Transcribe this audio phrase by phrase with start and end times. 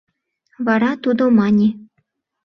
[0.65, 1.69] Вара тудо мане: